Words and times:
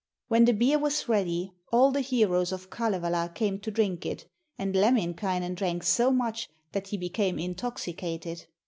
'When 0.29 0.45
the 0.45 0.53
beer 0.53 0.79
was 0.79 1.07
ready, 1.07 1.53
all 1.71 1.91
the 1.91 2.01
heroes 2.01 2.51
of 2.51 2.71
Kalevala 2.71 3.29
came 3.35 3.59
to 3.59 3.69
drink 3.69 4.03
it, 4.03 4.27
and 4.57 4.73
Lemminkainen 4.75 5.53
drank 5.53 5.83
so 5.83 6.09
much 6.11 6.49
that 6.71 6.87
he 6.87 6.97
became 6.97 7.37
intoxicated. 7.37 8.47